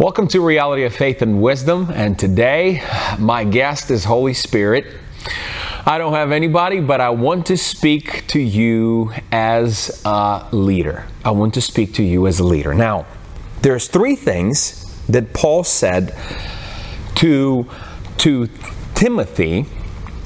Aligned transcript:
Welcome 0.00 0.28
to 0.28 0.40
Reality 0.40 0.84
of 0.84 0.94
Faith 0.94 1.20
and 1.20 1.42
Wisdom, 1.42 1.90
and 1.92 2.18
today 2.18 2.82
my 3.18 3.44
guest 3.44 3.90
is 3.90 4.04
Holy 4.04 4.32
Spirit. 4.32 4.86
I 5.84 5.98
don't 5.98 6.14
have 6.14 6.32
anybody, 6.32 6.80
but 6.80 7.02
I 7.02 7.10
want 7.10 7.44
to 7.48 7.58
speak 7.58 8.26
to 8.28 8.40
you 8.40 9.12
as 9.30 10.00
a 10.06 10.48
leader. 10.52 11.04
I 11.22 11.32
want 11.32 11.52
to 11.52 11.60
speak 11.60 11.92
to 11.96 12.02
you 12.02 12.26
as 12.26 12.40
a 12.40 12.44
leader. 12.44 12.72
Now, 12.72 13.04
there's 13.60 13.88
three 13.88 14.16
things 14.16 14.90
that 15.08 15.34
Paul 15.34 15.64
said 15.64 16.16
to, 17.16 17.68
to 18.16 18.48
Timothy. 18.94 19.66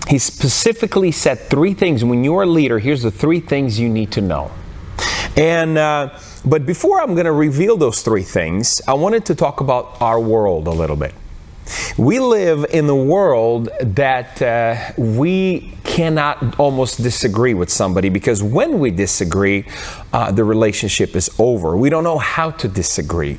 He 0.06 0.18
specifically 0.20 1.10
said 1.10 1.40
three 1.40 1.74
things. 1.74 2.04
When 2.04 2.22
you're 2.22 2.42
a 2.42 2.46
leader, 2.46 2.78
here's 2.78 3.02
the 3.02 3.10
three 3.10 3.40
things 3.40 3.80
you 3.80 3.88
need 3.88 4.12
to 4.12 4.20
know. 4.20 4.52
And 5.36 5.76
uh, 5.76 6.16
but 6.44 6.66
before 6.66 7.00
I'm 7.00 7.14
going 7.14 7.26
to 7.26 7.32
reveal 7.32 7.76
those 7.76 8.02
three 8.02 8.22
things, 8.22 8.80
I 8.86 8.94
wanted 8.94 9.26
to 9.26 9.34
talk 9.34 9.60
about 9.60 10.00
our 10.00 10.20
world 10.20 10.66
a 10.66 10.72
little 10.72 10.96
bit. 10.96 11.14
We 11.96 12.18
live 12.18 12.66
in 12.72 12.86
the 12.86 12.94
world 12.94 13.70
that 13.80 14.42
uh, 14.42 14.92
we 14.98 15.72
cannot 15.84 16.58
almost 16.58 17.02
disagree 17.02 17.54
with 17.54 17.70
somebody 17.70 18.10
because 18.10 18.42
when 18.42 18.78
we 18.80 18.90
disagree, 18.90 19.64
uh, 20.12 20.30
the 20.32 20.44
relationship 20.44 21.16
is 21.16 21.30
over. 21.38 21.76
We 21.76 21.88
don't 21.88 22.04
know 22.04 22.18
how 22.18 22.50
to 22.50 22.68
disagree. 22.68 23.38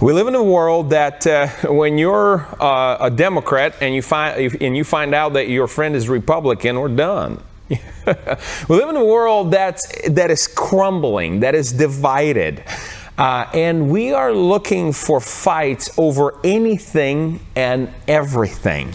We 0.00 0.12
live 0.12 0.26
in 0.26 0.34
a 0.34 0.42
world 0.42 0.90
that 0.90 1.26
uh, 1.26 1.48
when 1.64 1.98
you're 1.98 2.46
uh, 2.62 2.98
a 3.00 3.10
Democrat 3.10 3.74
and 3.80 3.94
you 3.94 4.02
find 4.02 4.54
and 4.60 4.76
you 4.76 4.84
find 4.84 5.14
out 5.14 5.34
that 5.34 5.48
your 5.48 5.66
friend 5.66 5.94
is 5.94 6.08
Republican, 6.08 6.78
we're 6.80 6.88
done. 6.88 7.42
we 8.68 8.76
live 8.76 8.88
in 8.88 8.96
a 8.96 9.04
world 9.04 9.52
that's, 9.52 9.86
that 10.08 10.30
is 10.30 10.48
crumbling, 10.48 11.40
that 11.40 11.54
is 11.54 11.72
divided. 11.72 12.64
Uh, 13.16 13.46
and 13.52 13.90
we 13.90 14.12
are 14.12 14.32
looking 14.32 14.92
for 14.92 15.20
fights 15.20 15.90
over 15.98 16.38
anything 16.42 17.40
and 17.54 17.92
everything. 18.08 18.92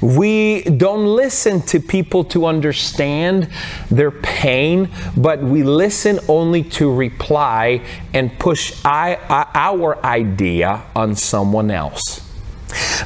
We 0.00 0.62
don't 0.62 1.06
listen 1.06 1.62
to 1.62 1.78
people 1.78 2.24
to 2.24 2.46
understand 2.46 3.48
their 3.88 4.10
pain, 4.10 4.90
but 5.16 5.40
we 5.40 5.62
listen 5.62 6.18
only 6.26 6.64
to 6.64 6.92
reply 6.92 7.86
and 8.12 8.36
push 8.40 8.74
I, 8.84 9.16
our 9.54 10.04
idea 10.04 10.82
on 10.96 11.14
someone 11.14 11.70
else. 11.70 12.28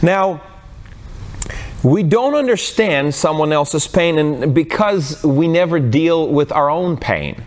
Now, 0.03 0.41
we 1.87 2.03
don't 2.03 2.35
understand 2.35 3.15
someone 3.15 3.53
else's 3.53 3.87
pain 3.87 4.19
and 4.19 4.53
because 4.53 5.23
we 5.23 5.47
never 5.47 5.79
deal 5.79 6.27
with 6.27 6.51
our 6.51 6.69
own 6.69 6.97
pain. 6.97 7.41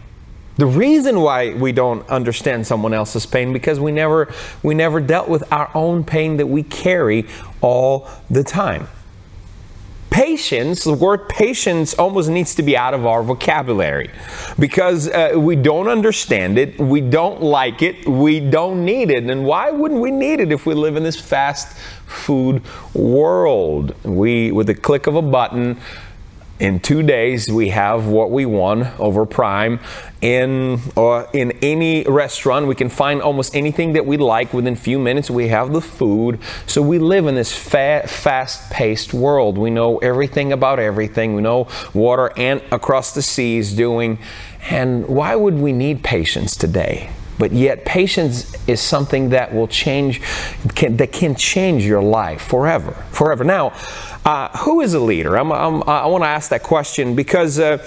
The 0.56 0.66
reason 0.66 1.20
why 1.20 1.54
we 1.56 1.74
don't 1.74 2.08
understand 2.08 2.66
someone 2.66 2.94
else's 2.94 3.26
pain 3.26 3.52
because 3.52 3.82
we 3.82 3.92
never 3.92 4.34
we 4.64 4.76
never 4.76 5.02
dealt 5.02 5.28
with 5.28 5.44
our 5.52 5.70
own 5.76 6.06
pain 6.06 6.38
that 6.38 6.48
we 6.48 6.64
carry 6.64 7.28
all 7.60 8.08
the 8.30 8.46
time 8.46 8.88
patience 10.10 10.84
the 10.84 10.94
word 10.94 11.28
patience 11.30 11.94
almost 11.94 12.30
needs 12.30 12.56
to 12.56 12.64
be 12.64 12.76
out 12.76 12.94
of 12.94 13.06
our 13.06 13.24
vocabulary 13.24 14.10
because 14.58 15.08
uh, 15.10 15.34
we 15.36 15.56
don't 15.56 15.88
understand 15.88 16.58
it 16.58 16.80
we 16.80 17.02
don't 17.02 17.42
like 17.42 17.82
it 17.82 18.08
we 18.08 18.40
don't 18.40 18.84
need 18.84 19.12
it 19.12 19.24
and 19.24 19.46
why 19.46 19.70
wouldn't 19.72 20.02
we 20.02 20.12
need 20.12 20.40
it 20.40 20.52
if 20.52 20.66
we 20.66 20.74
live 20.74 20.96
in 20.96 21.04
this 21.04 21.20
fast 21.20 21.78
food 22.10 22.64
world. 22.94 23.96
We, 24.04 24.52
with 24.52 24.68
the 24.68 24.76
click 24.76 25.08
of 25.08 25.16
a 25.16 25.22
button, 25.22 25.80
in 26.60 26.80
two 26.80 27.02
days 27.02 27.50
we 27.50 27.70
have 27.70 28.08
what 28.08 28.32
we 28.32 28.46
want 28.46 29.00
over 29.00 29.26
prime. 29.26 29.80
In 30.22 30.82
or 30.98 31.30
in 31.32 31.54
any 31.62 32.04
restaurant 32.04 32.68
we 32.68 32.76
can 32.76 32.90
find 32.90 33.22
almost 33.22 33.56
anything 33.56 33.94
that 33.94 34.06
we 34.06 34.18
like 34.18 34.54
within 34.54 34.76
few 34.76 35.00
minutes. 35.00 35.30
We 35.30 35.48
have 35.48 35.72
the 35.72 35.82
food. 35.82 36.40
So 36.68 36.82
we 36.82 37.00
live 37.00 37.28
in 37.28 37.36
this 37.36 37.56
fa- 37.56 38.04
fast-paced 38.06 39.14
world. 39.14 39.58
We 39.58 39.70
know 39.70 39.98
everything 40.00 40.52
about 40.52 40.80
everything. 40.80 41.36
We 41.36 41.42
know 41.42 41.66
what 41.94 42.20
our 42.20 42.34
aunt 42.38 42.64
across 42.72 43.14
the 43.14 43.22
sea 43.22 43.58
is 43.58 43.74
doing. 43.74 44.20
And 44.70 45.08
why 45.08 45.36
would 45.36 45.56
we 45.56 45.72
need 45.72 46.04
patience 46.04 46.58
today 46.58 47.10
but 47.40 47.54
yet, 47.54 47.86
patience 47.86 48.54
is 48.68 48.82
something 48.82 49.30
that 49.30 49.56
will 49.56 49.68
change, 49.68 50.22
can, 50.76 50.98
that 50.98 51.14
can 51.14 51.36
change 51.36 51.86
your 51.86 52.04
life 52.04 52.42
forever. 52.42 52.92
Forever. 53.12 53.46
Now, 53.46 53.74
uh, 54.26 54.56
who 54.60 54.82
is 54.82 54.94
a 54.94 55.00
leader? 55.00 55.38
I'm, 55.38 55.52
I'm, 55.52 55.82
i 55.88 56.06
want 56.06 56.24
to 56.24 56.28
ask 56.28 56.50
that 56.52 56.62
question 56.62 57.16
because. 57.16 57.58
Uh, 57.58 57.78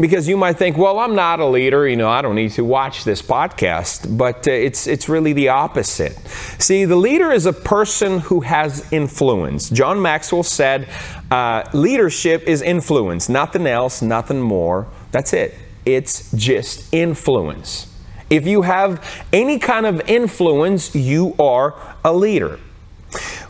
because 0.00 0.28
you 0.28 0.36
might 0.36 0.56
think, 0.56 0.76
well, 0.76 1.00
I'm 1.00 1.16
not 1.16 1.40
a 1.40 1.46
leader, 1.46 1.88
you 1.88 1.96
know, 1.96 2.08
I 2.08 2.22
don't 2.22 2.36
need 2.36 2.52
to 2.52 2.64
watch 2.64 3.02
this 3.02 3.20
podcast, 3.20 4.16
but 4.16 4.46
uh, 4.46 4.52
it's 4.52 4.86
it's 4.86 5.08
really 5.08 5.32
the 5.32 5.48
opposite. 5.48 6.16
See, 6.60 6.84
the 6.84 6.94
leader 6.94 7.32
is 7.32 7.46
a 7.46 7.52
person 7.52 8.20
who 8.20 8.42
has 8.42 8.86
influence. 8.92 9.68
John 9.68 10.00
Maxwell 10.00 10.44
said, 10.44 10.88
uh, 11.32 11.64
leadership 11.72 12.44
is 12.44 12.62
influence, 12.62 13.28
nothing 13.28 13.66
else, 13.66 14.00
nothing 14.00 14.40
more. 14.40 14.86
That's 15.10 15.32
it. 15.32 15.56
It's 15.84 16.30
just 16.30 16.94
influence. 16.94 17.87
If 18.30 18.46
you 18.46 18.62
have 18.62 19.24
any 19.32 19.58
kind 19.58 19.86
of 19.86 20.08
influence, 20.08 20.94
you 20.94 21.34
are 21.38 21.74
a 22.04 22.12
leader. 22.12 22.60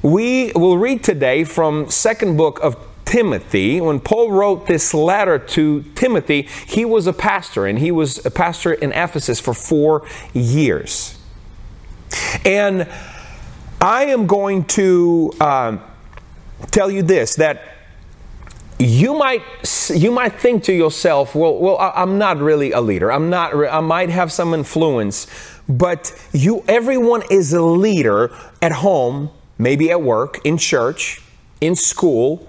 We 0.03 0.53
will 0.55 0.79
read 0.79 1.03
today 1.03 1.45
from 1.45 1.91
second 1.91 2.37
book 2.37 2.61
of 2.63 2.77
Timothy. 3.05 3.81
When 3.81 4.01
Paul 4.01 4.31
wrote 4.31 4.67
this 4.67 4.95
letter 4.95 5.39
to 5.39 5.83
Timothy, 5.95 6.43
he 6.67 6.85
was 6.85 7.07
a 7.07 7.13
pastor, 7.13 7.67
and 7.67 7.79
he 7.79 7.91
was 7.91 8.25
a 8.25 8.31
pastor 8.31 8.73
in 8.73 8.93
Ephesus 8.93 9.41
for 9.41 9.55
four 9.55 10.07
years. 10.33 11.19
And 12.45 12.87
I 13.81 14.07
am 14.07 14.27
going 14.27 14.65
to 14.65 15.33
uh, 15.41 15.79
tell 16.71 16.91
you 16.91 17.03
this 17.03 17.37
that 17.37 17.78
you 18.79 19.15
might 19.15 19.43
you 19.91 20.13
might 20.13 20.35
think 20.35 20.65
to 20.65 20.73
yourself, 20.73 21.35
well, 21.35 21.59
well, 21.59 21.79
I'm 21.79 22.19
not 22.19 22.39
really 22.39 22.73
a 22.73 22.81
leader. 22.81 23.11
I'm 23.11 23.29
not. 23.31 23.55
I 23.55 23.81
might 23.81 24.11
have 24.11 24.31
some 24.31 24.55
influence, 24.55 25.27
but 25.69 26.13
you, 26.33 26.65
everyone 26.69 27.23
is 27.31 27.53
a 27.53 27.63
leader 27.63 28.31
at 28.63 28.73
home, 28.73 29.31
maybe 29.59 29.91
at 29.91 30.03
work, 30.03 30.45
in 30.45 30.59
church, 30.59 31.23
in 31.61 31.75
school. 31.75 32.49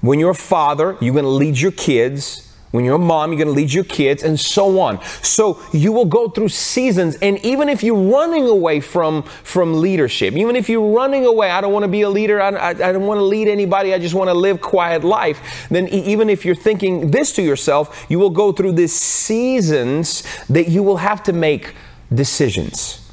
When 0.00 0.18
you're 0.18 0.30
a 0.30 0.34
father, 0.34 0.96
you're 1.00 1.14
going 1.14 1.24
to 1.24 1.30
lead 1.30 1.58
your 1.58 1.72
kids. 1.72 2.53
When 2.74 2.84
you're 2.84 2.96
a 2.96 2.98
mom, 2.98 3.30
you're 3.30 3.38
going 3.38 3.54
to 3.54 3.54
lead 3.54 3.72
your 3.72 3.84
kids, 3.84 4.24
and 4.24 4.38
so 4.38 4.80
on. 4.80 5.00
So 5.22 5.62
you 5.72 5.92
will 5.92 6.06
go 6.06 6.28
through 6.28 6.48
seasons, 6.48 7.14
and 7.22 7.38
even 7.44 7.68
if 7.68 7.84
you're 7.84 7.94
running 7.94 8.48
away 8.48 8.80
from 8.80 9.22
from 9.22 9.80
leadership, 9.80 10.34
even 10.34 10.56
if 10.56 10.68
you're 10.68 10.92
running 10.92 11.24
away, 11.24 11.52
I 11.52 11.60
don't 11.60 11.72
want 11.72 11.84
to 11.84 11.88
be 11.88 12.00
a 12.00 12.10
leader. 12.10 12.42
I, 12.42 12.48
I, 12.48 12.70
I 12.70 12.74
don't 12.74 13.06
want 13.06 13.18
to 13.18 13.22
lead 13.22 13.46
anybody. 13.46 13.94
I 13.94 14.00
just 14.00 14.16
want 14.16 14.28
to 14.28 14.34
live 14.34 14.60
quiet 14.60 15.04
life. 15.04 15.68
Then 15.70 15.86
even 15.86 16.28
if 16.28 16.44
you're 16.44 16.56
thinking 16.56 17.12
this 17.12 17.32
to 17.34 17.42
yourself, 17.42 18.06
you 18.08 18.18
will 18.18 18.30
go 18.30 18.50
through 18.50 18.72
these 18.72 18.92
seasons 18.92 20.24
that 20.48 20.66
you 20.66 20.82
will 20.82 20.96
have 20.96 21.22
to 21.22 21.32
make 21.32 21.76
decisions 22.12 23.08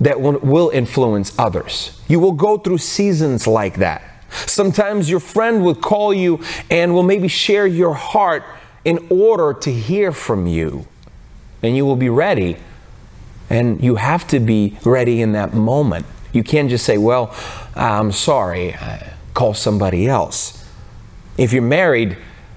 that 0.00 0.18
will 0.22 0.70
influence 0.70 1.38
others. 1.38 2.00
You 2.08 2.18
will 2.18 2.32
go 2.32 2.56
through 2.56 2.78
seasons 2.78 3.46
like 3.46 3.76
that. 3.76 4.24
Sometimes 4.30 5.10
your 5.10 5.20
friend 5.20 5.62
will 5.62 5.74
call 5.74 6.14
you 6.14 6.40
and 6.70 6.94
will 6.94 7.02
maybe 7.02 7.28
share 7.28 7.66
your 7.66 7.92
heart 7.92 8.42
in 8.86 9.04
order 9.10 9.52
to 9.52 9.72
hear 9.72 10.12
from 10.12 10.46
you. 10.46 10.86
And 11.62 11.76
you 11.76 11.84
will 11.84 11.96
be 11.96 12.08
ready. 12.08 12.56
And 13.50 13.82
you 13.82 13.96
have 13.96 14.26
to 14.28 14.38
be 14.38 14.78
ready 14.84 15.20
in 15.20 15.32
that 15.32 15.52
moment. 15.52 16.06
You 16.32 16.44
can't 16.44 16.70
just 16.70 16.86
say, 16.86 16.96
Well, 16.96 17.34
I'm 17.74 18.12
sorry, 18.12 18.76
call 19.34 19.54
somebody 19.54 20.06
else. 20.08 20.64
If 21.36 21.52
you're 21.52 21.62
married, 21.62 22.16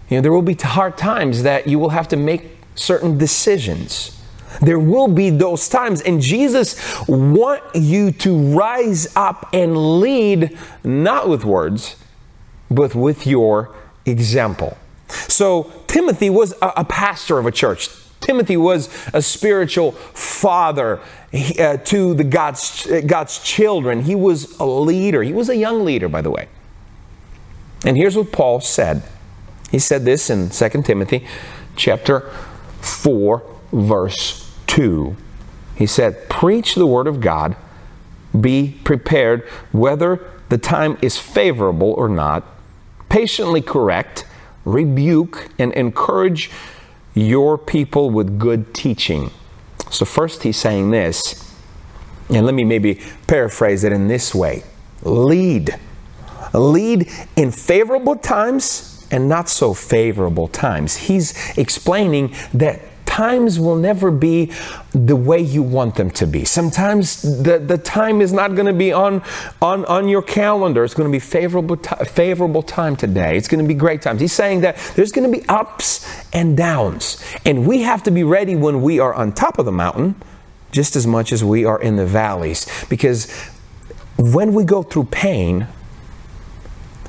you 0.09 0.18
know, 0.18 0.22
there 0.22 0.31
will 0.31 0.44
be 0.44 0.53
hard 0.53 0.97
times 0.97 1.44
that 1.44 1.68
you 1.68 1.79
will 1.79 1.89
have 1.89 2.07
to 2.09 2.18
make 2.18 2.57
certain 2.75 3.18
decisions. 3.18 4.16
There 4.62 4.79
will 4.79 5.07
be 5.07 5.29
those 5.29 5.68
times, 5.69 6.01
and 6.01 6.22
Jesus 6.22 6.75
want 7.07 7.63
you 7.75 8.12
to 8.12 8.56
rise 8.56 9.15
up 9.15 9.50
and 9.54 10.00
lead 10.00 10.57
not 10.83 11.30
with 11.30 11.45
words, 11.45 11.95
but 12.69 12.95
with 12.95 13.25
your 13.27 13.75
example. 14.06 14.77
So 15.30 15.72
Timothy 15.88 16.30
was 16.30 16.54
a, 16.62 16.74
a 16.78 16.86
pastor 16.86 17.38
of 17.38 17.46
a 17.46 17.52
church. 17.52 17.90
Timothy 18.20 18.58
was 18.58 18.90
a 19.14 19.22
spiritual 19.22 19.94
father 19.94 21.00
uh, 21.60 21.78
to 21.78 22.14
the 22.14 22.24
God's, 22.24 22.88
God's 23.06 23.40
children. 23.40 24.02
He 24.02 24.16
was 24.16 24.60
a 24.60 24.66
leader. 24.66 25.24
He 25.24 25.34
was 25.34 25.50
a 25.50 25.56
young 25.56 25.86
leader, 25.86 26.10
by 26.10 26.22
the 26.22 26.30
way. 26.30 26.50
And 27.86 27.96
here's 27.96 28.18
what 28.18 28.31
Paul 28.31 28.60
said. 28.60 29.04
He 29.72 29.80
said 29.80 30.04
this 30.04 30.30
in 30.30 30.50
2 30.50 30.84
Timothy 30.84 31.26
chapter 31.76 32.30
4, 32.81 33.44
verse 33.72 34.52
2. 34.68 35.16
He 35.76 35.86
said, 35.86 36.30
Preach 36.30 36.76
the 36.76 36.88
word 36.88 37.08
of 37.08 37.22
God, 37.22 37.56
be 38.40 38.80
prepared 38.84 39.48
whether 39.72 40.30
the 40.50 40.58
time 40.58 40.98
is 41.02 41.18
favorable 41.18 41.94
or 41.94 42.10
not, 42.10 42.44
patiently 43.08 43.62
correct 43.62 44.26
rebuke, 44.65 45.50
and 45.57 45.73
encourage 45.73 46.51
your 47.13 47.57
people 47.57 48.09
with 48.09 48.39
good 48.39 48.73
teaching. 48.73 49.31
So, 49.89 50.06
first, 50.06 50.44
he's 50.44 50.57
saying 50.57 50.91
this 50.91 51.53
And 52.29 52.45
let 52.45 52.53
me 52.53 52.63
maybe 52.63 53.01
paraphrase 53.27 53.83
it 53.83 53.91
in 53.91 54.07
this 54.07 54.35
way 54.35 54.63
lead. 55.03 55.79
Lead 56.53 57.09
in 57.35 57.51
favorable 57.51 58.15
times 58.15 59.07
and 59.11 59.27
not 59.27 59.50
so 59.50 59.73
favorable 59.73 60.47
times. 60.47 60.95
He's 60.95 61.57
explaining 61.57 62.35
that 62.53 62.81
times 63.19 63.60
will 63.60 63.75
never 63.75 64.12
be 64.12 64.50
the 64.94 65.16
way 65.16 65.42
you 65.42 65.62
want 65.62 65.95
them 65.95 66.10
to 66.10 66.25
be. 66.25 66.45
Sometimes 66.45 67.21
the, 67.21 67.60
the 67.60 67.77
time 67.77 68.21
is 68.21 68.31
not 68.31 68.56
going 68.56 68.66
to 68.66 68.80
be 68.86 68.94
on, 68.94 69.21
on, 69.62 69.83
on 69.86 70.07
your 70.07 70.21
calendar. 70.21 70.86
It's 70.86 70.94
going 70.94 71.10
to 71.10 71.12
be 71.12 71.19
favorable, 71.19 71.75
t- 71.75 72.06
favorable 72.06 72.63
time 72.63 72.95
today. 72.95 73.36
It's 73.36 73.50
going 73.50 73.62
to 73.62 73.68
be 73.68 73.74
great 73.74 74.01
times. 74.01 74.21
He's 74.21 74.31
saying 74.31 74.62
that 74.62 74.77
there's 74.95 75.12
going 75.12 75.30
to 75.30 75.38
be 75.38 75.45
ups 75.50 76.07
and 76.31 76.56
downs. 76.56 77.21
And 77.45 77.68
we 77.68 77.81
have 77.81 78.04
to 78.04 78.12
be 78.12 78.24
ready 78.24 78.56
when 78.56 78.81
we 78.81 79.01
are 79.01 79.13
on 79.13 79.33
top 79.33 79.60
of 79.60 79.66
the 79.66 79.74
mountain 79.74 80.16
just 80.71 80.95
as 80.95 81.06
much 81.06 81.33
as 81.33 81.44
we 81.44 81.66
are 81.66 81.81
in 81.81 81.98
the 81.98 82.06
valleys. 82.06 82.68
Because 82.88 83.30
when 84.18 84.54
we 84.54 84.63
go 84.63 84.81
through 84.81 85.06
pain, 85.12 85.68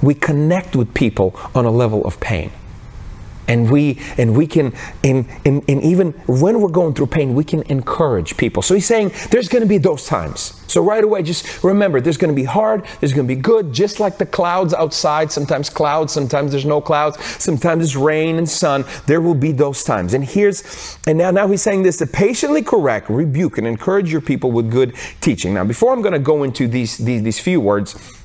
we 0.02 0.14
connect 0.14 0.74
with 0.74 0.92
people 0.92 1.38
on 1.54 1.66
a 1.66 1.70
level 1.70 2.04
of 2.04 2.18
pain 2.18 2.50
and 3.50 3.68
we 3.68 3.98
and 4.16 4.36
we 4.36 4.46
can 4.46 4.72
and, 5.02 5.26
and, 5.44 5.62
and 5.68 5.82
even 5.82 6.12
when 6.26 6.60
we're 6.60 6.68
going 6.68 6.94
through 6.94 7.08
pain 7.08 7.34
we 7.34 7.44
can 7.44 7.62
encourage 7.62 8.36
people. 8.36 8.62
So 8.62 8.74
he's 8.74 8.86
saying 8.86 9.10
there's 9.30 9.48
going 9.48 9.62
to 9.62 9.68
be 9.68 9.78
those 9.78 10.06
times. 10.06 10.54
So 10.68 10.80
right 10.82 11.02
away 11.02 11.24
just 11.24 11.64
remember 11.64 12.00
there's 12.00 12.16
going 12.16 12.32
to 12.32 12.40
be 12.40 12.44
hard 12.44 12.84
there's 13.00 13.12
going 13.12 13.26
to 13.26 13.34
be 13.34 13.40
good 13.40 13.72
just 13.72 13.98
like 13.98 14.18
the 14.18 14.26
clouds 14.26 14.72
outside. 14.72 15.32
Sometimes 15.32 15.68
clouds 15.68 16.12
sometimes 16.12 16.52
there's 16.52 16.64
no 16.64 16.80
clouds. 16.80 17.22
Sometimes 17.42 17.84
it's 17.84 17.96
rain 17.96 18.36
and 18.36 18.48
sun. 18.48 18.84
There 19.06 19.20
will 19.20 19.34
be 19.34 19.52
those 19.52 19.82
times. 19.82 20.14
And 20.14 20.24
here's 20.24 20.98
and 21.06 21.18
now 21.18 21.32
now 21.32 21.48
he's 21.48 21.62
saying 21.62 21.82
this 21.82 21.96
to 21.98 22.06
patiently 22.06 22.62
correct 22.62 23.10
rebuke 23.10 23.58
and 23.58 23.66
encourage 23.66 24.12
your 24.12 24.20
people 24.20 24.52
with 24.52 24.70
good 24.70 24.94
teaching. 25.20 25.54
Now 25.54 25.64
before 25.64 25.92
i'm 25.92 26.02
going 26.02 26.12
to 26.12 26.20
go 26.20 26.44
into 26.44 26.68
these 26.68 26.98
these, 26.98 27.22
these 27.22 27.40
few 27.40 27.60
words 27.60 28.19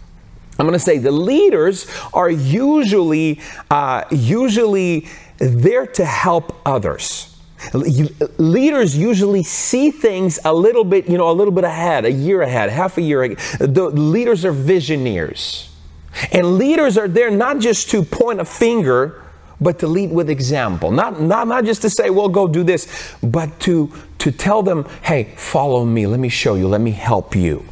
I'm 0.58 0.66
going 0.66 0.74
to 0.74 0.80
say 0.80 0.98
the 0.98 1.12
leaders 1.12 1.86
are 2.14 2.30
usually 2.30 3.42
uh, 3.70 4.04
usually 4.12 5.08
there 5.38 5.86
to 5.86 6.06
help 6.06 6.62
others. 6.66 7.32
Leaders 7.74 8.96
usually 8.96 9.44
see 9.44 9.90
things 9.92 10.40
a 10.46 10.54
little 10.54 10.84
bit, 10.84 11.10
you 11.10 11.18
know, 11.18 11.30
a 11.30 11.34
little 11.34 11.54
bit 11.54 11.64
ahead, 11.64 12.06
a 12.06 12.12
year 12.12 12.42
ahead, 12.42 12.70
half 12.70 12.98
a 12.98 13.02
year 13.02 13.24
ahead. 13.24 13.38
The 13.60 13.90
leaders 13.90 14.46
are 14.46 14.52
visionaries. 14.52 15.70
And 16.32 16.58
leaders 16.58 16.98
are 16.98 17.08
there 17.08 17.32
not 17.32 17.60
just 17.60 17.90
to 17.90 18.04
point 18.04 18.40
a 18.40 18.46
finger, 18.46 19.24
but 19.60 19.80
to 19.80 19.88
lead 19.88 20.12
with 20.12 20.30
example. 20.30 20.92
Not, 20.92 21.22
not, 21.22 21.48
not 21.48 21.66
just 21.66 21.82
to 21.82 21.90
say, 21.90 22.10
well, 22.10 22.30
go 22.30 22.48
do 22.48 22.64
this, 22.64 23.16
but 23.24 23.60
to, 23.62 23.92
to 24.20 24.32
tell 24.32 24.62
them, 24.62 24.86
hey, 25.02 25.34
follow 25.36 25.86
me, 25.86 26.08
let 26.08 26.20
me 26.20 26.30
show 26.30 26.56
you, 26.56 26.68
let 26.68 26.82
me 26.82 26.92
help 26.92 27.36
you. 27.36 27.66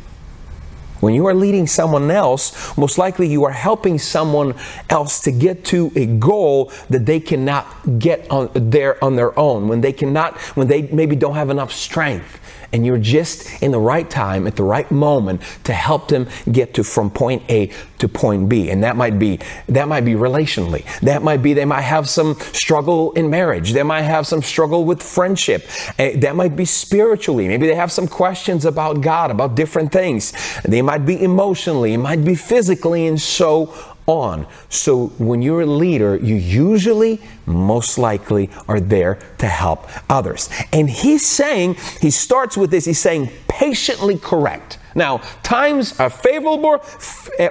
When 1.04 1.14
you 1.14 1.26
are 1.26 1.34
leading 1.34 1.68
someone 1.68 2.10
else, 2.10 2.78
most 2.78 2.98
likely 2.98 3.28
you 3.28 3.44
are 3.44 3.52
helping 3.52 4.00
someone 4.00 4.56
else 4.90 5.20
to 5.24 5.34
get 5.34 5.66
to 5.66 5.92
a 5.98 6.06
goal 6.06 6.72
that 6.90 7.06
they 7.06 7.20
cannot 7.20 7.66
get 8.00 8.26
on 8.32 8.50
there 8.54 9.04
on 9.04 9.18
their 9.18 9.38
own. 9.38 9.68
When 9.68 9.82
they 9.82 9.92
cannot, 9.92 10.38
when 10.56 10.70
they 10.70 10.84
maybe 10.84 11.18
don't 11.18 11.36
have 11.36 11.50
enough 11.50 11.74
strength 11.74 12.40
and 12.74 12.86
you're 12.86 12.98
just 12.98 13.62
in 13.62 13.72
the 13.72 13.80
right 13.80 14.10
time 14.10 14.48
at 14.48 14.56
the 14.56 14.64
right 14.64 14.90
moment 14.92 15.42
to 15.64 15.74
help 15.74 16.08
them 16.10 16.28
get 16.52 16.74
to 16.74 16.84
from 16.84 17.10
point 17.10 17.44
A 17.50 17.72
to 18.00 18.10
point 18.10 18.50
B. 18.50 18.70
And 18.70 18.84
that 18.84 18.98
might 18.98 19.18
be 19.18 19.40
that 19.68 19.88
might 19.88 20.04
be 20.04 20.14
relationally. 20.14 20.84
That 21.02 21.24
might 21.24 21.42
be 21.42 21.54
they 21.54 21.66
might 21.66 21.82
have 21.82 22.10
some 22.10 22.36
struggle 22.52 23.14
in 23.14 23.30
marriage. 23.30 23.72
They 23.72 23.84
might 23.84 24.02
have 24.02 24.28
some 24.28 24.42
struggle 24.42 24.84
with 24.84 25.02
friendship. 25.02 25.66
Eh, 25.98 26.18
that 26.18 26.36
might 26.36 26.56
be 26.56 26.66
spiritually. 26.66 27.48
Maybe 27.48 27.68
they 27.68 27.76
have 27.76 27.92
some 27.92 28.08
questions 28.08 28.66
about 28.66 29.02
God, 29.02 29.32
about 29.32 29.56
different 29.56 29.92
things. 29.92 30.34
They 30.64 30.82
might 30.82 31.06
be 31.06 31.24
emotionally, 31.24 31.94
it 31.94 32.00
might 32.00 32.26
be 32.26 32.36
physically, 32.36 33.08
and 33.08 33.22
so 33.22 33.74
on. 34.06 34.48
So 34.70 35.08
when 35.18 35.42
you're 35.42 35.62
a 35.62 35.66
leader, 35.66 36.16
you 36.18 36.36
usually, 36.36 37.22
most 37.46 37.98
likely, 37.98 38.50
are 38.68 38.80
there 38.80 39.20
to 39.38 39.48
help 39.48 39.88
others. 40.10 40.50
And 40.72 40.90
he's 40.90 41.26
saying, 41.26 41.76
he 42.02 42.12
starts 42.12 42.58
with 42.58 42.72
this, 42.72 42.86
he's 42.86 43.00
saying, 43.00 43.30
patiently 43.48 44.18
correct. 44.18 44.80
Now, 44.96 45.18
times 45.42 46.00
are 46.00 46.10
favorable 46.10 46.66
or, 46.66 46.82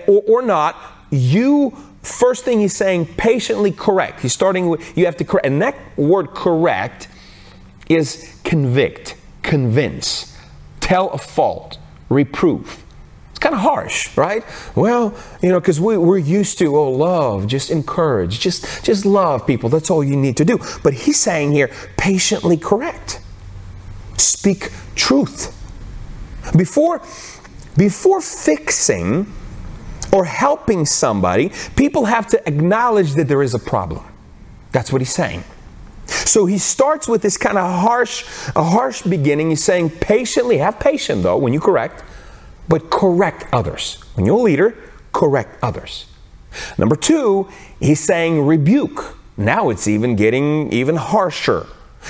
or 0.06 0.42
not, 0.42 0.76
you 1.10 1.76
first 2.02 2.44
thing 2.44 2.58
he's 2.58 2.74
saying 2.74 3.06
patiently 3.16 3.70
correct 3.70 4.20
he's 4.20 4.32
starting 4.32 4.68
with 4.68 4.98
you 4.98 5.04
have 5.04 5.16
to 5.16 5.24
correct 5.24 5.46
and 5.46 5.62
that 5.62 5.76
word 5.96 6.34
correct 6.34 7.06
is 7.88 8.36
convict 8.42 9.14
convince 9.42 10.36
tell 10.80 11.10
a 11.10 11.18
fault 11.18 11.78
reprove 12.08 12.84
kind 13.42 13.54
of 13.54 13.60
harsh, 13.60 14.16
right? 14.16 14.44
Well, 14.74 15.14
you 15.42 15.50
know, 15.50 15.60
because 15.60 15.80
we, 15.80 15.98
we're 15.98 16.18
used 16.18 16.58
to, 16.58 16.76
oh, 16.76 16.90
love, 16.90 17.46
just 17.48 17.70
encourage, 17.70 18.40
just, 18.40 18.84
just 18.84 19.04
love 19.04 19.46
people. 19.46 19.68
That's 19.68 19.90
all 19.90 20.02
you 20.02 20.16
need 20.16 20.36
to 20.38 20.44
do. 20.44 20.58
But 20.82 20.94
he's 20.94 21.18
saying 21.18 21.52
here, 21.52 21.70
patiently 21.98 22.56
correct. 22.56 23.20
Speak 24.16 24.70
truth. 24.94 25.58
Before, 26.56 27.02
before 27.76 28.20
fixing 28.20 29.30
or 30.12 30.24
helping 30.24 30.86
somebody, 30.86 31.50
people 31.76 32.04
have 32.04 32.28
to 32.28 32.48
acknowledge 32.48 33.14
that 33.14 33.28
there 33.28 33.42
is 33.42 33.54
a 33.54 33.58
problem. 33.58 34.04
That's 34.70 34.92
what 34.92 35.00
he's 35.00 35.12
saying. 35.12 35.42
So 36.06 36.46
he 36.46 36.58
starts 36.58 37.08
with 37.08 37.22
this 37.22 37.36
kind 37.36 37.58
of 37.58 37.68
harsh, 37.80 38.24
a 38.54 38.62
harsh 38.62 39.02
beginning. 39.02 39.50
He's 39.50 39.64
saying 39.64 39.90
patiently, 39.90 40.58
have 40.58 40.78
patience 40.78 41.22
though, 41.22 41.38
when 41.38 41.52
you 41.52 41.60
correct 41.60 42.04
but 42.68 42.90
correct 42.90 43.46
others. 43.52 43.94
When 44.14 44.26
you're 44.26 44.38
a 44.38 44.42
leader, 44.42 44.76
correct 45.12 45.58
others. 45.62 46.06
Number 46.78 46.96
two, 46.96 47.48
he's 47.80 48.00
saying 48.00 48.46
rebuke. 48.46 49.16
Now 49.36 49.70
it's 49.70 49.88
even 49.88 50.16
getting 50.16 50.72
even 50.72 50.96
harsher. 50.96 51.66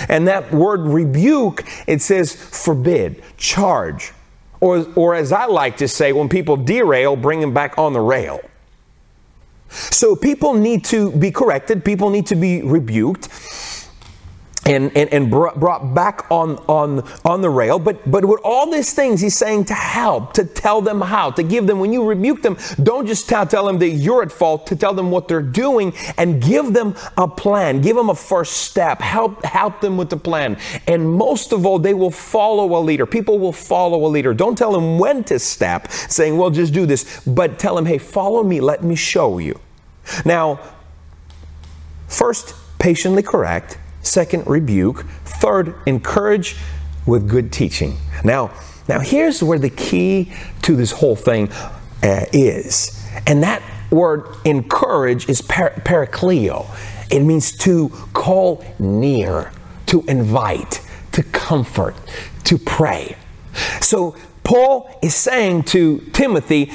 And 0.09 0.27
that 0.27 0.53
word 0.53 0.81
rebuke, 0.81 1.65
it 1.87 2.01
says 2.01 2.35
forbid, 2.35 3.23
charge, 3.37 4.13
or, 4.61 4.87
or 4.95 5.15
as 5.15 5.33
I 5.33 5.47
like 5.47 5.77
to 5.79 5.89
say, 5.89 6.13
when 6.13 6.29
people 6.29 6.57
derail, 6.57 7.15
bring 7.17 7.41
them 7.41 7.53
back 7.53 7.79
on 7.79 7.93
the 7.93 8.01
rail. 8.01 8.41
So 9.69 10.17
people 10.17 10.55
need 10.55 10.85
to 10.87 11.11
be 11.13 11.31
corrected, 11.31 11.85
people 11.85 12.11
need 12.11 12.27
to 12.27 12.37
be 12.37 12.63
rebuked 12.63 13.29
and, 14.65 14.97
and, 14.97 15.13
and 15.13 15.31
brought 15.31 15.95
back 15.95 16.31
on, 16.31 16.57
on, 16.69 17.09
on 17.25 17.41
the 17.41 17.51
rail. 17.51 17.79
But, 17.79 18.09
but 18.09 18.25
with 18.25 18.41
all 18.45 18.71
these 18.71 18.93
things, 18.93 19.21
he's 19.21 19.37
saying 19.37 19.65
to 19.67 19.75
help, 19.75 20.35
to 20.35 20.45
tell 20.45 20.81
them 20.81 21.01
how, 21.01 21.31
to 21.33 21.43
give 21.43 21.67
them, 21.67 21.81
when 21.81 21.93
you 21.93 22.05
rebuke 22.05 22.43
them, 22.43 22.57
don't 22.83 23.07
just 23.07 23.29
tell, 23.29 23.47
tell 23.47 23.67
them 23.67 23.79
that 23.81 23.91
you're 23.91 24.23
at 24.23 24.31
fault, 24.31 24.67
to 24.69 24.77
tell 24.77 24.95
them 24.95 25.11
what 25.11 25.27
they're 25.27 25.43
doing 25.43 25.93
and 26.17 26.41
give 26.41 26.73
them 26.73 26.95
a 27.17 27.27
plan, 27.27 27.81
give 27.81 27.97
them 27.97 28.09
a 28.09 28.15
first 28.15 28.59
step, 28.59 29.01
help, 29.01 29.45
help 29.45 29.81
them 29.81 29.97
with 29.97 30.11
the 30.11 30.17
plan. 30.17 30.57
And 30.87 31.13
most 31.13 31.53
of 31.53 31.67
all, 31.67 31.79
they 31.79 31.95
will 31.95 32.11
follow 32.11 32.79
a 32.79 32.81
leader. 32.81 33.07
People 33.07 33.39
will 33.39 33.53
follow 33.53 34.07
a 34.07 34.09
leader. 34.09 34.33
Don't 34.33 34.57
tell 34.57 34.73
them 34.73 34.99
when 34.99 35.25
to 35.25 35.39
step, 35.39 35.91
saying, 35.91 36.37
well, 36.37 36.51
just 36.51 36.73
do 36.73 36.87
this, 36.87 37.21
but 37.27 37.59
tell 37.59 37.75
them, 37.75 37.87
hey, 37.87 37.99
follow 37.99 38.45
me, 38.45 38.61
let 38.61 38.85
me 38.85 38.95
show 38.95 39.39
you. 39.39 39.59
Now, 40.25 40.61
first, 42.07 42.55
patiently 42.79 43.23
correct 43.23 43.79
Second, 44.03 44.47
rebuke. 44.47 45.07
Third, 45.25 45.75
encourage 45.87 46.57
with 47.07 47.29
good 47.29 47.53
teaching. 47.53 47.97
Now, 48.25 48.51
now 48.89 49.01
here's 49.01 49.43
where 49.43 49.59
the 49.59 49.71
key 49.71 50.33
to 50.63 50.77
this 50.77 50.93
whole 50.93 51.17
thing 51.17 51.51
uh, 52.03 52.27
is. 52.33 53.05
And 53.27 53.43
that 53.43 53.63
word 53.91 54.25
encourage 54.45 55.29
is 55.29 55.41
parakleo. 55.43 56.67
It 57.11 57.21
means 57.21 57.53
to 57.59 57.91
call 58.13 58.65
near, 58.79 59.53
to 59.87 60.03
invite, 60.09 60.81
to 61.13 61.23
comfort, 61.23 61.95
to 62.45 62.59
pray. 62.59 63.17
So 63.81 64.17
Paul 64.45 64.99
is 65.03 65.15
saying 65.15 65.65
to 65.65 65.99
Timothy, 66.13 66.73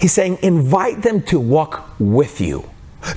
he's 0.00 0.12
saying, 0.12 0.38
invite 0.42 1.02
them 1.02 1.22
to 1.22 1.40
walk 1.40 1.94
with 1.98 2.40
you. 2.40 2.70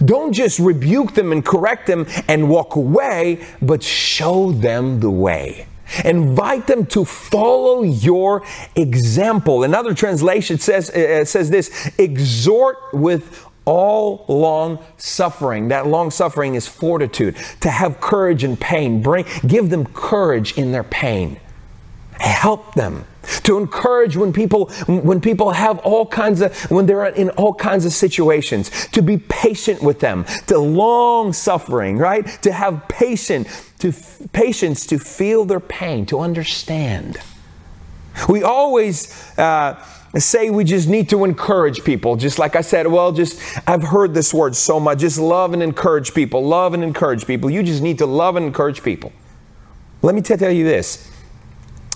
Don't 0.04 0.34
just 0.34 0.60
rebuke 0.60 1.14
them 1.14 1.32
and 1.32 1.44
correct 1.44 1.88
them 1.88 2.08
and 2.28 2.50
walk 2.50 2.76
away, 2.76 3.46
but 3.62 3.84
show 3.84 4.52
them 4.52 5.00
the 5.00 5.10
way. 5.10 5.68
Invite 6.06 6.68
them 6.68 6.86
to 6.88 7.04
follow 7.04 7.84
your 7.84 8.44
example. 8.76 9.64
Another 9.64 9.94
translation 9.94 10.58
says, 10.58 10.90
uh, 10.90 11.26
says 11.26 11.50
this 11.50 11.92
exhort 11.98 12.78
with 12.94 13.46
all 13.66 14.26
long 14.28 14.80
suffering. 14.98 15.68
That 15.68 15.88
long 15.88 16.10
suffering 16.10 16.56
is 16.56 16.68
fortitude, 16.68 17.36
to 17.60 17.70
have 17.70 18.00
courage 18.00 18.44
in 18.44 18.58
pain. 18.58 19.02
Bring, 19.02 19.26
give 19.46 19.70
them 19.70 19.86
courage 19.86 20.58
in 20.58 20.72
their 20.72 20.84
pain. 20.84 21.40
Help 22.22 22.76
them 22.76 23.06
to 23.44 23.58
encourage 23.58 24.18
when 24.18 24.34
people 24.34 24.68
when 24.88 25.22
people 25.22 25.52
have 25.52 25.80
all 25.80 26.06
kinds 26.06 26.42
of 26.42 26.56
when 26.72 26.86
they're 26.86 27.06
in 27.08 27.30
all 27.32 27.54
kinds 27.54 27.86
of 27.86 27.94
situations 27.94 28.70
to 28.88 29.02
be 29.02 29.18
patient 29.18 29.82
with 29.84 30.00
them 30.00 30.26
to 30.48 30.58
long 30.60 31.34
suffering 31.34 31.98
right 31.98 32.28
to 32.44 32.52
have 32.52 32.88
patience 32.88 33.72
to 33.80 33.94
patience 34.34 34.88
to 34.88 35.00
feel 35.00 35.46
their 35.46 35.60
pain 35.60 36.06
to 36.06 36.20
understand 36.20 37.20
We 38.30 38.44
always 38.44 39.38
uh, 39.40 39.84
say 40.18 40.50
we 40.50 40.64
just 40.64 40.90
need 40.90 41.10
to 41.10 41.26
encourage 41.26 41.84
people. 41.84 42.16
Just 42.16 42.40
like 42.40 42.56
I 42.56 42.62
said, 42.62 42.88
well, 42.88 43.12
just 43.12 43.42
I've 43.68 43.84
heard 43.84 44.14
this 44.14 44.34
word 44.34 44.56
so 44.56 44.80
much. 44.80 45.00
Just 45.00 45.20
love 45.20 45.54
and 45.54 45.64
encourage 45.64 46.14
people. 46.14 46.46
Love 46.46 46.74
and 46.74 46.84
encourage 46.84 47.26
people. 47.28 47.50
You 47.50 47.64
just 47.64 47.82
need 47.82 47.98
to 48.00 48.06
love 48.06 48.36
and 48.36 48.46
encourage 48.46 48.84
people. 48.84 49.14
Let 50.02 50.16
me 50.16 50.22
tell 50.22 50.52
you 50.52 50.66
this 50.66 51.12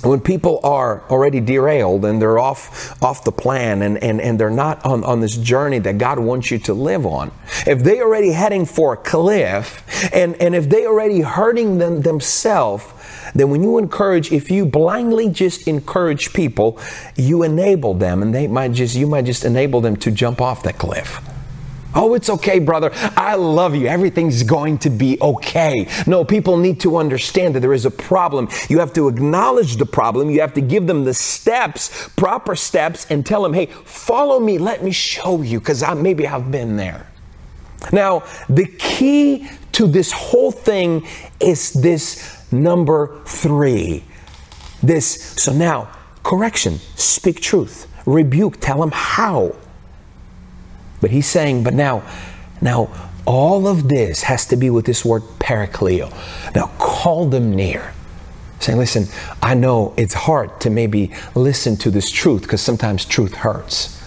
when 0.05 0.19
people 0.19 0.59
are 0.63 1.03
already 1.09 1.39
derailed 1.39 2.05
and 2.05 2.21
they're 2.21 2.39
off 2.39 3.01
off 3.01 3.23
the 3.23 3.31
plan 3.31 3.81
and, 3.81 3.97
and, 4.03 4.21
and 4.21 4.39
they're 4.39 4.49
not 4.49 4.83
on, 4.85 5.03
on 5.03 5.21
this 5.21 5.37
journey 5.37 5.79
that 5.79 5.97
God 5.97 6.19
wants 6.19 6.51
you 6.51 6.59
to 6.59 6.73
live 6.73 7.05
on, 7.05 7.31
if 7.65 7.83
they 7.83 7.99
are 7.99 8.05
already 8.07 8.31
heading 8.31 8.65
for 8.65 8.93
a 8.93 8.97
cliff 8.97 9.83
and, 10.13 10.35
and 10.41 10.55
if 10.55 10.69
they're 10.69 10.87
already 10.87 11.21
hurting 11.21 11.77
them 11.77 12.01
themselves, 12.01 12.85
then 13.33 13.49
when 13.49 13.63
you 13.63 13.77
encourage, 13.77 14.31
if 14.31 14.49
you 14.49 14.65
blindly 14.65 15.29
just 15.29 15.67
encourage 15.67 16.33
people, 16.33 16.79
you 17.15 17.43
enable 17.43 17.93
them 17.93 18.21
and 18.21 18.33
they 18.33 18.47
might 18.47 18.71
just 18.71 18.95
you 18.95 19.07
might 19.07 19.25
just 19.25 19.45
enable 19.45 19.81
them 19.81 19.95
to 19.97 20.11
jump 20.11 20.41
off 20.41 20.63
that 20.63 20.77
cliff. 20.77 21.19
Oh, 21.95 22.13
it's 22.13 22.29
okay, 22.29 22.59
brother. 22.59 22.91
I 23.15 23.35
love 23.35 23.73
you. 23.73 23.87
Everything's 23.87 24.43
going 24.43 24.77
to 24.79 24.89
be 24.89 25.17
okay. 25.21 25.87
No, 26.05 26.25
people 26.25 26.57
need 26.57 26.81
to 26.81 26.97
understand 26.97 27.55
that 27.55 27.61
there 27.61 27.73
is 27.73 27.85
a 27.85 27.91
problem. 27.91 28.49
You 28.67 28.79
have 28.79 28.91
to 28.93 29.07
acknowledge 29.07 29.77
the 29.77 29.85
problem. 29.85 30.29
You 30.29 30.41
have 30.41 30.53
to 30.55 30.61
give 30.61 30.87
them 30.87 31.05
the 31.05 31.13
steps, 31.13 32.09
proper 32.09 32.55
steps, 32.55 33.09
and 33.09 33.25
tell 33.25 33.41
them, 33.41 33.53
hey, 33.53 33.67
follow 33.67 34.39
me. 34.41 34.57
Let 34.57 34.83
me 34.83 34.91
show 34.91 35.41
you, 35.41 35.59
because 35.59 35.81
I, 35.83 35.93
maybe 35.93 36.27
I've 36.27 36.51
been 36.51 36.75
there. 36.75 37.07
Now, 37.93 38.23
the 38.49 38.65
key 38.65 39.47
to 39.73 39.87
this 39.87 40.11
whole 40.11 40.51
thing 40.51 41.07
is 41.39 41.71
this 41.73 42.51
number 42.51 43.21
three. 43.25 44.03
This, 44.83 45.33
so 45.35 45.53
now, 45.53 45.89
correction, 46.23 46.79
speak 46.95 47.41
truth, 47.41 47.87
rebuke, 48.05 48.59
tell 48.59 48.79
them 48.79 48.91
how. 48.91 49.55
But 51.01 51.11
he's 51.11 51.27
saying, 51.27 51.63
but 51.63 51.73
now, 51.73 52.03
now 52.61 52.89
all 53.25 53.67
of 53.67 53.89
this 53.89 54.23
has 54.23 54.45
to 54.47 54.55
be 54.55 54.69
with 54.69 54.85
this 54.85 55.03
word 55.03 55.23
parakleo. 55.39 56.11
Now 56.55 56.67
call 56.77 57.27
them 57.27 57.55
near. 57.55 57.93
Saying, 58.59 58.77
listen, 58.77 59.07
I 59.43 59.53
know 59.53 59.93
it's 59.97 60.13
hard 60.13 60.61
to 60.61 60.69
maybe 60.69 61.11
listen 61.35 61.75
to 61.77 61.91
this 61.91 62.09
truth 62.09 62.43
because 62.43 62.61
sometimes 62.61 63.05
truth 63.05 63.35
hurts. 63.35 64.01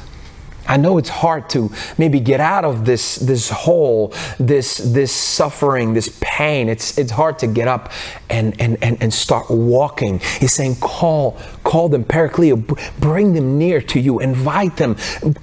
I 0.68 0.76
know 0.76 0.98
it's 0.98 1.08
hard 1.08 1.48
to 1.50 1.70
maybe 1.96 2.20
get 2.20 2.40
out 2.40 2.64
of 2.64 2.84
this 2.84 3.16
this 3.16 3.50
hole, 3.50 4.12
this 4.38 4.76
this 4.76 5.12
suffering, 5.12 5.94
this 5.94 6.16
pain. 6.20 6.68
It's 6.68 6.98
it's 6.98 7.10
hard 7.10 7.38
to 7.40 7.46
get 7.46 7.66
up 7.66 7.90
and 8.28 8.54
and 8.60 8.76
and, 8.82 9.02
and 9.02 9.12
start 9.12 9.50
walking. 9.50 10.20
He's 10.40 10.52
saying, 10.52 10.76
call, 10.76 11.38
call 11.64 11.88
them, 11.88 12.04
Parakleo, 12.04 12.56
bring 13.00 13.32
them 13.32 13.58
near 13.58 13.80
to 13.80 13.98
you, 13.98 14.20
invite 14.20 14.76
them, 14.76 14.96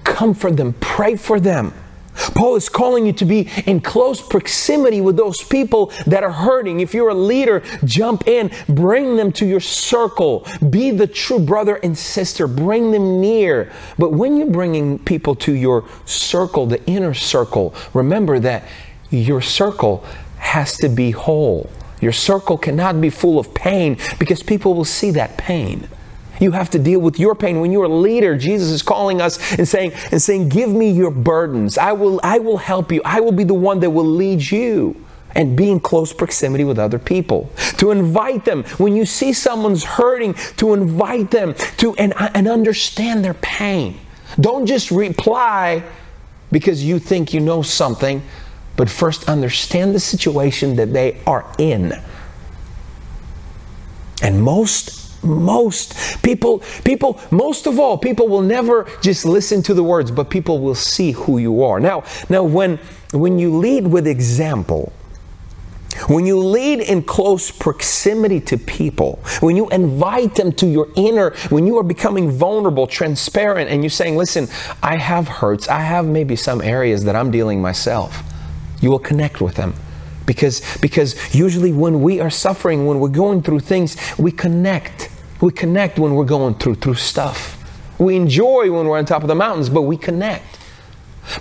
comfort 0.03 0.57
them, 0.57 0.73
pray 0.79 1.15
for 1.15 1.39
them. 1.39 1.73
Paul 2.15 2.55
is 2.55 2.69
calling 2.69 3.05
you 3.05 3.13
to 3.13 3.25
be 3.25 3.49
in 3.65 3.81
close 3.81 4.21
proximity 4.21 5.01
with 5.01 5.17
those 5.17 5.43
people 5.43 5.91
that 6.07 6.23
are 6.23 6.31
hurting. 6.31 6.79
If 6.79 6.93
you're 6.93 7.09
a 7.09 7.13
leader, 7.13 7.63
jump 7.83 8.27
in, 8.27 8.51
bring 8.67 9.15
them 9.15 9.31
to 9.33 9.45
your 9.45 9.59
circle. 9.59 10.47
Be 10.69 10.91
the 10.91 11.07
true 11.07 11.39
brother 11.39 11.75
and 11.75 11.97
sister, 11.97 12.47
bring 12.47 12.91
them 12.91 13.21
near. 13.21 13.71
But 13.97 14.13
when 14.13 14.37
you're 14.37 14.47
bringing 14.47 14.99
people 14.99 15.35
to 15.35 15.53
your 15.53 15.87
circle, 16.05 16.65
the 16.65 16.83
inner 16.85 17.13
circle, 17.13 17.73
remember 17.93 18.39
that 18.39 18.67
your 19.09 19.41
circle 19.41 20.05
has 20.37 20.77
to 20.77 20.89
be 20.89 21.11
whole. 21.11 21.69
Your 22.01 22.11
circle 22.11 22.57
cannot 22.57 23.01
be 23.01 23.09
full 23.09 23.39
of 23.39 23.53
pain 23.53 23.97
because 24.19 24.43
people 24.43 24.73
will 24.73 24.85
see 24.85 25.11
that 25.11 25.37
pain. 25.37 25.87
You 26.39 26.51
have 26.51 26.69
to 26.71 26.79
deal 26.79 26.99
with 26.99 27.19
your 27.19 27.35
pain. 27.35 27.59
When 27.59 27.71
you're 27.71 27.85
a 27.85 27.89
leader, 27.89 28.37
Jesus 28.37 28.69
is 28.69 28.81
calling 28.81 29.21
us 29.21 29.57
and 29.57 29.67
saying, 29.67 29.93
and 30.11 30.21
saying, 30.21 30.49
Give 30.49 30.69
me 30.69 30.91
your 30.91 31.11
burdens. 31.11 31.77
I 31.77 31.91
will, 31.93 32.19
I 32.23 32.39
will 32.39 32.57
help 32.57 32.91
you. 32.91 33.01
I 33.05 33.19
will 33.21 33.31
be 33.31 33.43
the 33.43 33.53
one 33.53 33.79
that 33.81 33.89
will 33.89 34.05
lead 34.05 34.49
you. 34.49 35.01
And 35.37 35.57
be 35.57 35.69
in 35.69 35.81
close 35.81 36.13
proximity 36.13 36.63
with 36.63 36.79
other 36.79 36.97
people. 36.97 37.51
To 37.79 37.91
invite 37.91 38.45
them. 38.45 38.63
When 38.77 38.95
you 38.95 39.05
see 39.05 39.33
someone's 39.33 39.83
hurting, 39.83 40.35
to 40.55 40.73
invite 40.73 41.29
them 41.29 41.55
to 41.77 41.93
and, 41.95 42.13
and 42.17 42.47
understand 42.47 43.25
their 43.25 43.33
pain. 43.33 43.99
Don't 44.39 44.65
just 44.65 44.91
reply 44.91 45.83
because 46.53 46.85
you 46.85 46.99
think 46.99 47.33
you 47.33 47.41
know 47.41 47.61
something, 47.61 48.21
but 48.77 48.89
first 48.89 49.27
understand 49.27 49.93
the 49.93 49.99
situation 49.99 50.77
that 50.77 50.93
they 50.93 51.21
are 51.27 51.45
in. 51.57 52.01
And 54.21 54.41
most 54.41 55.04
most 55.25 56.21
people 56.23 56.59
people 56.83 57.19
most 57.31 57.67
of 57.67 57.79
all 57.79 57.97
people 57.97 58.27
will 58.27 58.41
never 58.41 58.87
just 59.01 59.25
listen 59.25 59.61
to 59.63 59.73
the 59.73 59.83
words 59.83 60.11
but 60.11 60.29
people 60.29 60.59
will 60.59 60.75
see 60.75 61.11
who 61.11 61.37
you 61.37 61.63
are 61.63 61.79
now 61.79 62.03
now 62.29 62.43
when 62.43 62.77
when 63.11 63.39
you 63.39 63.55
lead 63.57 63.87
with 63.87 64.07
example 64.07 64.93
when 66.07 66.25
you 66.25 66.37
lead 66.37 66.81
in 66.81 67.03
close 67.03 67.51
proximity 67.51 68.39
to 68.41 68.57
people, 68.57 69.19
when 69.39 69.55
you 69.55 69.69
invite 69.69 70.35
them 70.35 70.51
to 70.53 70.67
your 70.67 70.89
inner, 70.95 71.31
when 71.49 71.65
you 71.65 71.77
are 71.77 71.83
becoming 71.83 72.29
vulnerable, 72.29 72.85
transparent, 72.85 73.69
and 73.69 73.81
you're 73.81 73.89
saying, 73.89 74.17
listen, 74.17 74.47
I 74.83 74.97
have 74.97 75.27
hurts, 75.27 75.67
I 75.67 75.79
have 75.79 76.05
maybe 76.05 76.35
some 76.35 76.61
areas 76.61 77.05
that 77.05 77.15
I'm 77.15 77.31
dealing 77.31 77.61
myself, 77.61 78.21
you 78.81 78.91
will 78.91 78.99
connect 78.99 79.41
with 79.41 79.55
them. 79.55 79.73
Because, 80.25 80.61
because 80.79 81.33
usually 81.35 81.71
when 81.71 82.01
we 82.01 82.19
are 82.19 82.31
suffering, 82.31 82.85
when 82.85 82.99
we're 82.99 83.09
going 83.09 83.41
through 83.41 83.59
things, 83.59 83.95
we 84.17 84.31
connect 84.31 85.09
we 85.41 85.51
connect 85.51 85.99
when 85.99 86.15
we're 86.15 86.25
going 86.25 86.55
through 86.55 86.75
through 86.75 86.95
stuff. 86.95 87.61
We 87.99 88.15
enjoy 88.15 88.71
when 88.71 88.87
we're 88.87 88.97
on 88.97 89.05
top 89.05 89.21
of 89.21 89.27
the 89.27 89.35
mountains, 89.35 89.69
but 89.69 89.83
we 89.83 89.97
connect. 89.97 90.59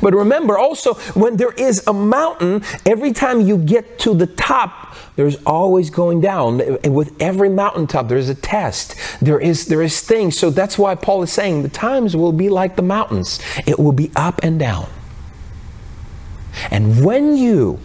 But 0.00 0.14
remember 0.14 0.56
also, 0.56 0.94
when 1.14 1.36
there 1.36 1.52
is 1.52 1.86
a 1.86 1.92
mountain, 1.92 2.62
every 2.86 3.12
time 3.12 3.40
you 3.42 3.58
get 3.58 3.98
to 4.00 4.14
the 4.14 4.26
top, 4.26 4.94
there's 5.16 5.36
always 5.44 5.90
going 5.90 6.20
down. 6.20 6.60
And 6.60 6.94
with 6.94 7.14
every 7.20 7.48
mountaintop, 7.48 8.08
there's 8.08 8.28
a 8.28 8.34
test. 8.34 8.96
There 9.20 9.38
is 9.38 9.66
there 9.66 9.82
is 9.82 10.00
things. 10.00 10.38
So 10.38 10.50
that's 10.50 10.78
why 10.78 10.94
Paul 10.94 11.22
is 11.22 11.32
saying 11.32 11.62
the 11.62 11.68
times 11.68 12.16
will 12.16 12.32
be 12.32 12.48
like 12.48 12.76
the 12.76 12.82
mountains. 12.82 13.40
It 13.66 13.78
will 13.78 13.92
be 13.92 14.10
up 14.16 14.40
and 14.42 14.58
down. 14.58 14.88
And 16.70 17.04
when 17.04 17.36
you 17.36 17.78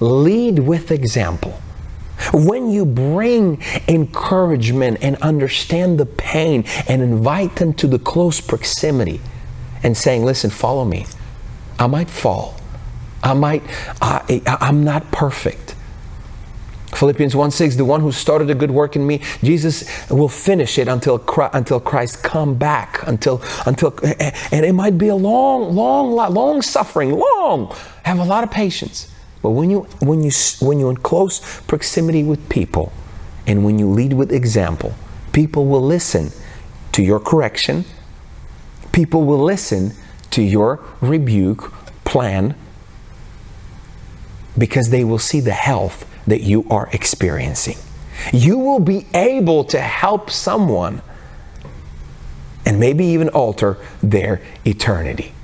lead 0.00 0.60
with 0.60 0.90
example, 0.90 1.60
when 2.32 2.70
you 2.70 2.84
bring 2.84 3.62
encouragement 3.88 4.98
and 5.02 5.16
understand 5.16 5.98
the 5.98 6.06
pain 6.06 6.64
and 6.88 7.02
invite 7.02 7.56
them 7.56 7.74
to 7.74 7.86
the 7.86 7.98
close 7.98 8.40
proximity 8.40 9.20
and 9.82 9.96
saying, 9.96 10.24
listen, 10.24 10.50
follow 10.50 10.84
me. 10.84 11.06
I 11.78 11.86
might 11.86 12.10
fall. 12.10 12.56
I 13.22 13.34
might, 13.34 13.62
I, 14.00 14.40
I'm 14.60 14.84
not 14.84 15.10
perfect. 15.10 15.74
Philippians 16.94 17.36
1 17.36 17.50
6, 17.50 17.76
the 17.76 17.84
one 17.84 18.00
who 18.00 18.10
started 18.10 18.48
a 18.50 18.54
good 18.54 18.70
work 18.70 18.96
in 18.96 19.06
me, 19.06 19.20
Jesus 19.42 20.08
will 20.08 20.28
finish 20.28 20.78
it 20.78 20.88
until, 20.88 21.22
until 21.52 21.80
Christ 21.80 22.22
come 22.22 22.54
back, 22.54 23.06
until, 23.06 23.42
until, 23.66 23.98
and 24.02 24.64
it 24.64 24.74
might 24.74 24.96
be 24.96 25.08
a 25.08 25.14
long, 25.14 25.74
long, 25.74 26.12
long 26.12 26.62
suffering, 26.62 27.12
long. 27.12 27.74
Have 28.04 28.18
a 28.18 28.24
lot 28.24 28.44
of 28.44 28.50
patience. 28.50 29.12
But 29.46 29.52
when 29.52 29.70
you 29.70 29.82
when 30.00 30.24
you 30.24 30.32
when 30.58 30.80
you're 30.80 30.90
in 30.90 30.96
close 30.96 31.60
proximity 31.68 32.24
with 32.24 32.48
people, 32.48 32.92
and 33.46 33.64
when 33.64 33.78
you 33.78 33.88
lead 33.88 34.12
with 34.12 34.32
example, 34.32 34.92
people 35.32 35.66
will 35.66 35.86
listen 35.86 36.32
to 36.90 37.00
your 37.00 37.20
correction. 37.20 37.84
People 38.90 39.22
will 39.22 39.38
listen 39.38 39.92
to 40.32 40.42
your 40.42 40.82
rebuke 41.00 41.72
plan 42.04 42.56
because 44.58 44.90
they 44.90 45.04
will 45.04 45.20
see 45.20 45.38
the 45.38 45.52
health 45.52 46.12
that 46.26 46.40
you 46.40 46.66
are 46.68 46.88
experiencing. 46.92 47.76
You 48.32 48.58
will 48.58 48.80
be 48.80 49.06
able 49.14 49.62
to 49.66 49.80
help 49.80 50.28
someone 50.28 51.02
and 52.64 52.80
maybe 52.80 53.04
even 53.04 53.28
alter 53.28 53.78
their 54.02 54.42
eternity. 54.64 55.34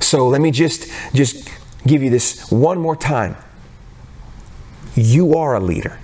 So 0.00 0.26
let 0.28 0.40
me 0.40 0.50
just 0.50 0.90
just 1.12 1.50
give 1.86 2.02
you 2.02 2.10
this 2.10 2.50
one 2.50 2.78
more 2.78 2.96
time. 2.96 3.36
You 4.94 5.36
are 5.36 5.54
a 5.54 5.60
leader. 5.60 5.98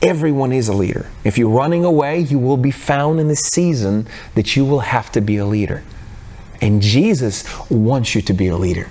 Everyone 0.00 0.52
is 0.52 0.68
a 0.68 0.72
leader. 0.72 1.10
If 1.24 1.38
you're 1.38 1.50
running 1.50 1.84
away, 1.84 2.20
you 2.20 2.38
will 2.38 2.56
be 2.56 2.70
found 2.70 3.18
in 3.18 3.28
the 3.28 3.36
season 3.36 4.06
that 4.34 4.54
you 4.54 4.64
will 4.64 4.80
have 4.80 5.10
to 5.12 5.20
be 5.20 5.36
a 5.36 5.46
leader. 5.46 5.82
And 6.60 6.80
Jesus 6.80 7.44
wants 7.68 8.14
you 8.14 8.22
to 8.22 8.32
be 8.32 8.48
a 8.48 8.56
leader. 8.56 8.88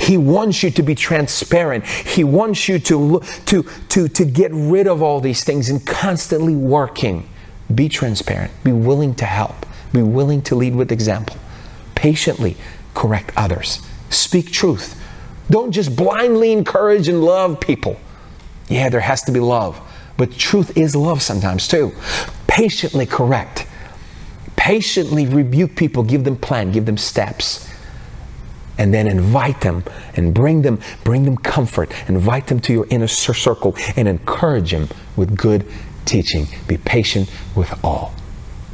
He 0.00 0.16
wants 0.16 0.62
you 0.62 0.70
to 0.70 0.82
be 0.82 0.94
transparent. 0.94 1.86
He 1.86 2.24
wants 2.24 2.68
you 2.68 2.78
to, 2.80 3.20
to, 3.46 3.62
to, 3.88 4.08
to 4.08 4.24
get 4.24 4.50
rid 4.52 4.86
of 4.86 5.02
all 5.02 5.20
these 5.20 5.44
things 5.44 5.68
and 5.68 5.84
constantly 5.86 6.54
working. 6.54 7.28
Be 7.74 7.88
transparent. 7.88 8.52
Be 8.64 8.72
willing 8.72 9.14
to 9.16 9.24
help. 9.24 9.66
Be 9.92 10.02
willing 10.02 10.42
to 10.42 10.54
lead 10.54 10.74
with 10.74 10.92
example. 10.92 11.36
Patiently 11.94 12.56
correct 12.94 13.32
others. 13.36 13.80
Speak 14.10 14.50
truth. 14.50 15.00
Don't 15.50 15.72
just 15.72 15.96
blindly 15.96 16.52
encourage 16.52 17.08
and 17.08 17.22
love 17.24 17.60
people. 17.60 17.98
Yeah, 18.68 18.88
there 18.90 19.00
has 19.00 19.22
to 19.22 19.32
be 19.32 19.40
love, 19.40 19.80
but 20.16 20.32
truth 20.36 20.76
is 20.76 20.94
love 20.94 21.22
sometimes 21.22 21.66
too. 21.68 21.92
Patiently 22.46 23.06
correct. 23.06 23.66
Patiently 24.56 25.26
rebuke 25.26 25.76
people, 25.76 26.02
give 26.02 26.24
them 26.24 26.36
plan, 26.36 26.72
give 26.72 26.84
them 26.84 26.98
steps. 26.98 27.66
And 28.76 28.92
then 28.94 29.08
invite 29.08 29.60
them 29.62 29.84
and 30.14 30.32
bring 30.34 30.62
them, 30.62 30.80
bring 31.02 31.24
them 31.24 31.36
comfort. 31.36 31.90
Invite 32.08 32.46
them 32.46 32.60
to 32.60 32.72
your 32.72 32.86
inner 32.90 33.08
circle 33.08 33.74
and 33.96 34.06
encourage 34.06 34.70
them 34.70 34.88
with 35.16 35.36
good 35.36 35.66
teaching. 36.04 36.46
Be 36.66 36.76
patient 36.76 37.30
with 37.56 37.72
all. 37.82 38.14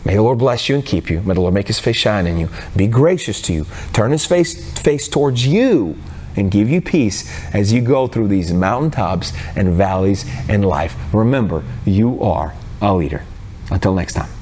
May 0.04 0.16
the 0.16 0.22
Lord 0.22 0.38
bless 0.38 0.68
you 0.68 0.74
and 0.74 0.84
keep 0.84 1.08
you. 1.08 1.20
May 1.22 1.34
the 1.34 1.40
Lord 1.40 1.54
make 1.54 1.68
his 1.68 1.80
face 1.80 1.96
shine 1.96 2.26
in 2.26 2.38
you. 2.38 2.48
Be 2.76 2.86
gracious 2.86 3.40
to 3.42 3.52
you. 3.52 3.66
Turn 3.92 4.10
his 4.10 4.26
face, 4.26 4.78
face 4.78 5.08
towards 5.08 5.46
you 5.46 5.96
and 6.36 6.50
give 6.50 6.68
you 6.68 6.80
peace 6.80 7.30
as 7.54 7.72
you 7.72 7.80
go 7.80 8.06
through 8.06 8.28
these 8.28 8.52
mountaintops 8.52 9.32
and 9.56 9.72
valleys 9.72 10.24
in 10.48 10.62
life. 10.62 10.96
Remember, 11.12 11.64
you 11.84 12.20
are 12.22 12.54
a 12.82 12.94
leader. 12.94 13.24
Until 13.70 13.94
next 13.94 14.14
time. 14.14 14.33